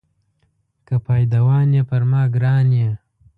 [0.87, 2.91] که پایدوان یې پر ما ګران یې.